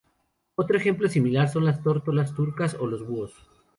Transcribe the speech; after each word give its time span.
Otro 0.55 0.77
ejemplo 0.77 1.07
similar 1.07 1.47
son 1.49 1.63
las 1.65 1.83
tórtolas 1.83 2.33
turcas 2.33 2.75
o 2.79 2.87
los 2.87 3.05
búhos. 3.05 3.35